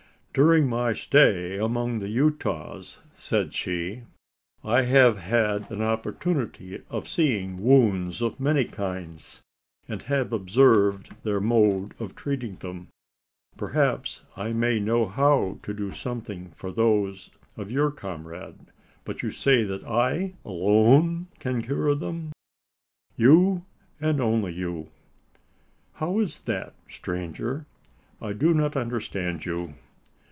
"During 0.33 0.65
my 0.67 0.93
stay 0.93 1.57
among 1.59 1.99
the 1.99 2.07
Utahs," 2.07 3.01
said 3.11 3.53
she, 3.53 4.03
"I 4.63 4.83
have 4.83 5.17
had 5.17 5.69
an 5.69 5.81
opportunity 5.81 6.81
of 6.89 7.05
seeing 7.05 7.61
wounds 7.61 8.21
of 8.21 8.39
many 8.39 8.63
kinds, 8.63 9.41
and 9.89 10.03
have 10.03 10.31
observed 10.31 11.09
their 11.23 11.41
mode 11.41 11.99
of 11.99 12.15
treating 12.15 12.55
them. 12.55 12.87
Perhaps 13.57 14.21
I 14.37 14.53
may 14.53 14.79
know 14.79 15.05
how 15.05 15.59
to 15.63 15.73
do 15.73 15.91
something 15.91 16.51
for 16.51 16.71
those 16.71 17.29
of 17.57 17.69
your 17.69 17.91
comrade? 17.91 18.67
But 19.03 19.21
you 19.23 19.31
say 19.31 19.65
that 19.65 19.83
I 19.83 20.35
alone 20.45 21.27
can 21.41 21.61
cure 21.61 21.93
them?" 21.93 22.31
"You, 23.17 23.65
and 23.99 24.19
you 24.19 24.23
only." 24.23 24.87
"How 25.95 26.19
is 26.19 26.39
that, 26.43 26.73
stranger? 26.87 27.65
I 28.21 28.31
do 28.31 28.53
not 28.53 28.77
understand 28.77 29.43
you!" 29.43 29.73